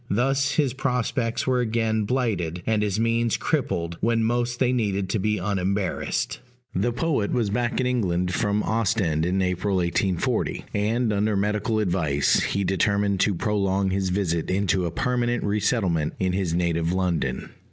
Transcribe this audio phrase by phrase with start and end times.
[0.09, 5.19] Thus his prospects were again blighted, and his means crippled when most they needed to
[5.19, 6.39] be unembarrassed.
[6.73, 12.39] The poet was back in England from Ostend in April 1840; and, under medical advice,
[12.41, 17.51] he determined to prolong his visit into a permanent re settlement in his native London.